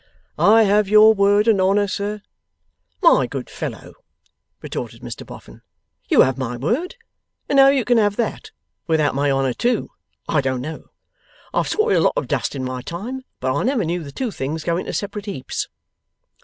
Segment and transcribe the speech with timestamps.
[0.39, 2.23] 'I have your word and honour, sir?'
[3.03, 3.93] 'My good fellow,'
[4.59, 5.61] retorted Mr Boffin,
[6.09, 6.95] 'you have my word;
[7.47, 8.49] and how you can have that,
[8.87, 9.91] without my honour too,
[10.27, 10.85] I don't know.
[11.53, 14.31] I've sorted a lot of dust in my time, but I never knew the two
[14.31, 15.67] things go into separate heaps.